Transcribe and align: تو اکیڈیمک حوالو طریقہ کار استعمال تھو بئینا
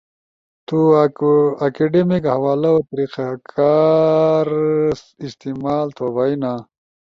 تو 0.67 0.77
اکیڈیمک 1.65 2.23
حوالو 2.35 2.73
طریقہ 2.89 3.27
کار 3.53 4.47
استعمال 5.25 5.87
تھو 5.95 6.05
بئینا 6.15 6.53